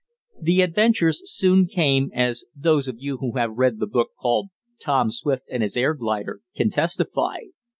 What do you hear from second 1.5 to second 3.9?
came, as those of you who have read the